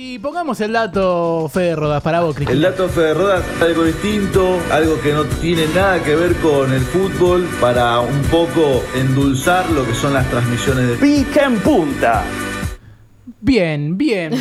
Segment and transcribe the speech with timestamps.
[0.00, 2.70] Y pongamos el dato, Fede Rodas, para vos, El Cristina.
[2.70, 7.48] dato Fede Rodas, algo distinto, algo que no tiene nada que ver con el fútbol,
[7.60, 12.22] para un poco endulzar lo que son las transmisiones de Pica en punta.
[13.40, 14.32] Bien, bien.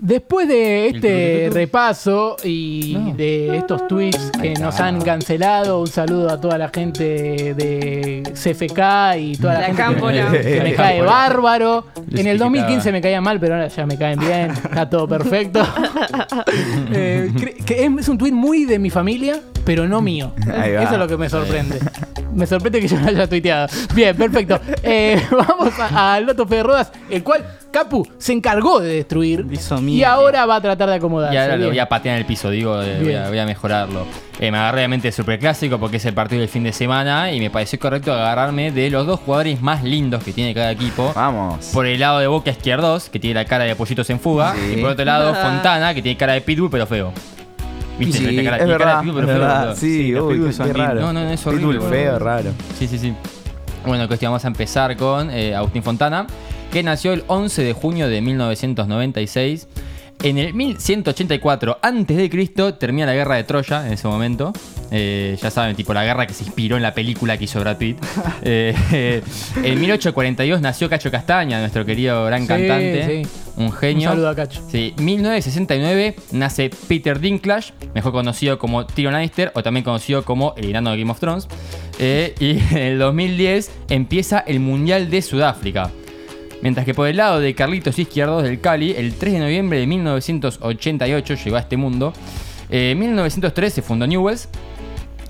[0.00, 3.14] Después de este repaso y No.
[3.14, 9.16] de estos tweets que nos han cancelado, un saludo a toda la gente de CFK
[9.20, 10.30] y toda la, La gente que- cámpora.
[10.32, 11.84] que, me La cae bárbaro.
[11.96, 12.38] En el etiquetaba.
[12.50, 15.60] 2015 me caía mal, pero ahora ya me caen bien, está todo perfecto.
[16.92, 17.30] Eh,
[17.64, 20.32] que es, un tweet muy de mi familia, pero no mío.
[20.46, 21.78] Eso es lo que me sorprende.
[22.36, 23.68] Me sorprende que yo no haya tuiteado.
[23.94, 24.60] Bien, perfecto.
[24.88, 29.44] Eh, vamos al Loto Fede Rodas, el cual Capu se encargó de destruir.
[29.50, 31.34] Hizo Y ahora va a tratar de acomodarse.
[31.34, 33.46] Y ahora lo voy a patear en el piso, digo, eh, voy, a, voy a
[33.46, 34.06] mejorarlo.
[34.38, 37.40] Eh, me agarré obviamente super clásico porque es el partido del fin de semana y
[37.40, 41.12] me pareció correcto agarrarme de los dos jugadores más lindos que tiene cada equipo.
[41.16, 41.70] Vamos.
[41.72, 44.54] Por el lado de Boca Izquierdos, que tiene la cara de pollitos en fuga.
[44.54, 44.74] Sí.
[44.76, 47.12] Y por otro lado, Fontana, que tiene cara de pitbull pero feo.
[47.98, 48.18] ¿Viste?
[48.18, 49.76] Sí, es verdad, pitbull es pero verdad.
[49.76, 50.86] Sí, los uy, pitbull qué son lindos.
[50.86, 51.00] raro.
[51.00, 51.74] No, no, no, es horrible.
[51.78, 52.50] Pitbull feo, raro.
[52.78, 53.14] Sí, sí, sí.
[53.86, 56.26] Bueno, cuestión, vamos a empezar con eh, Agustín Fontana,
[56.72, 59.68] que nació el 11 de junio de 1996.
[60.22, 62.72] En el 1184 a.C.
[62.78, 64.52] termina la guerra de Troya en ese momento.
[64.90, 67.76] Eh, ya saben, tipo la guerra que se inspiró en la película que hizo Brad
[67.76, 67.98] Pitt.
[68.42, 68.74] Eh,
[69.62, 73.22] en 1842 nació Cacho Castaña, nuestro querido gran Sí, cantante.
[73.24, 73.30] sí.
[73.56, 74.10] Un genio.
[74.10, 74.60] Un saludo a Cacho.
[74.70, 80.70] Sí, 1969 nace Peter Dinklage, mejor conocido como Tyrion Lannister o también conocido como el
[80.70, 81.48] enano de Game of Thrones.
[81.98, 85.90] Eh, y en el 2010 empieza el Mundial de Sudáfrica.
[86.62, 89.86] Mientras que por el lado de Carlitos Izquierdos del Cali, el 3 de noviembre de
[89.86, 92.12] 1988 llegó a este mundo.
[92.70, 94.48] Eh, En 1903 se fundó Newells.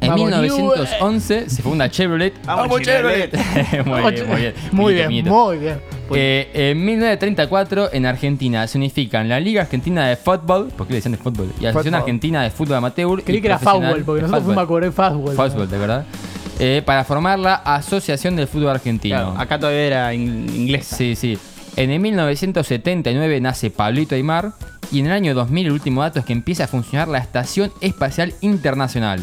[0.00, 2.32] En Vamos, 1911 se funda Chevrolet.
[2.46, 3.30] Vamos, Chevrolet.
[3.84, 4.54] muy bien, muy bien.
[4.72, 5.80] Muy bien, muy bien.
[6.12, 11.12] Eh, en 1934 en Argentina se unifican la Liga Argentina de Fútbol, porque le decían
[11.12, 11.94] de fútbol, y la Asociación Fútbol.
[11.94, 13.22] Argentina de Fútbol Amateur.
[13.22, 15.36] Creí y que era profesional fútbol, porque de nosotros fuimos a cobrar fútbol.
[15.36, 16.04] Fútbol, de verdad.
[16.58, 19.16] Eh, para formar la Asociación del Fútbol Argentino.
[19.16, 20.96] Claro, acá todavía era in- inglesa.
[20.96, 21.38] Sí, sí.
[21.76, 24.52] En el 1979 nace Pablito Aymar
[24.90, 27.70] y en el año 2000 el último dato es que empieza a funcionar la Estación
[27.80, 29.20] Espacial Internacional.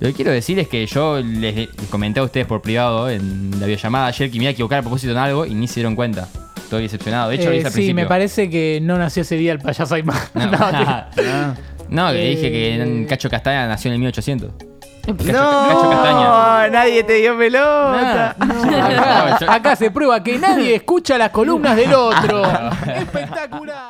[0.00, 3.66] Lo que quiero decir es que yo les, comenté a ustedes por privado en la
[3.66, 5.94] videollamada ayer que me iba a equivocar a propósito en algo y ni se dieron
[5.94, 6.26] cuenta.
[6.56, 7.28] Estoy decepcionado.
[7.30, 8.02] De hecho, lo Eh, hice al sí, principio.
[8.02, 10.16] me parece que no nació ese día el payaso Aymar.
[10.34, 11.56] No, No,
[12.06, 14.50] no, que Eh, dije que Cacho Castaña nació en el 1800.
[15.08, 16.68] No, Cacho Castaña.
[16.70, 18.36] nadie te dio pelota.
[19.48, 22.42] acá se prueba que nadie escucha las columnas del otro.
[22.96, 23.88] Espectacular.